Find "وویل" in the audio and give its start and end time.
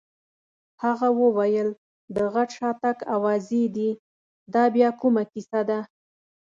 1.21-1.69